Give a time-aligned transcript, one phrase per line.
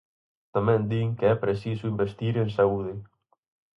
[0.55, 2.93] Tamén din que é preciso investir en saúde.